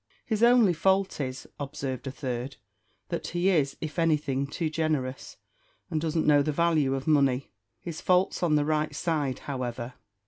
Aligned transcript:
"His 0.25 0.41
only 0.41 0.73
fault 0.73 1.21
is," 1.21 1.45
observed 1.59 2.07
a 2.07 2.11
third, 2.11 2.55
"that 3.09 3.27
he 3.27 3.49
is, 3.49 3.77
if 3.81 3.99
anything, 3.99 4.47
too 4.47 4.67
generous, 4.67 5.37
and 5.91 6.01
doesn't 6.01 6.25
know 6.25 6.41
the 6.41 6.51
value 6.51 6.95
of 6.95 7.05
money; 7.05 7.51
his 7.79 8.01
fault's 8.01 8.41
on 8.41 8.55
the 8.55 8.65
right 8.65 8.95
side, 8.95 9.37
however." 9.45 9.93